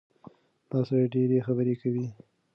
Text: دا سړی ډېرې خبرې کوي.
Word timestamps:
دا 0.69 0.79
سړی 0.87 1.05
ډېرې 1.13 1.45
خبرې 1.47 1.75
کوي. 1.81 2.05